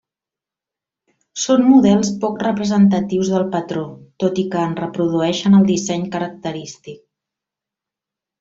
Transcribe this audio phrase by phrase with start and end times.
[1.41, 3.83] Són models poc representatius del patró,
[4.25, 7.01] tot i que en reprodueixen el disseny característic.